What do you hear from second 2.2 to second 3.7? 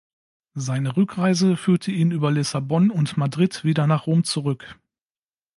Lissabon und Madrid